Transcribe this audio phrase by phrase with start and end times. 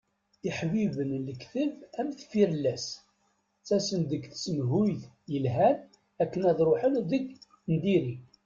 [0.49, 2.85] Iḥbiben n lekdeb am tfirellas.
[2.99, 5.77] Ttasen-d deg tsemhuyt yelhan
[6.23, 7.25] akken ad ruḥen deg
[7.71, 8.15] n diri.